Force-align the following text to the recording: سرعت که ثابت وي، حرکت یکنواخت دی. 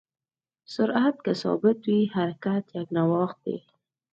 سرعت 0.73 1.15
که 1.25 1.33
ثابت 1.43 1.77
وي، 1.87 1.99
حرکت 2.15 2.63
یکنواخت 2.79 3.37
دی. 3.43 3.57